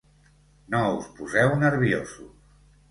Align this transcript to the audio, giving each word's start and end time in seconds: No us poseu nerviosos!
No 0.75 0.81
us 1.01 1.11
poseu 1.21 1.55
nerviosos! 1.67 2.37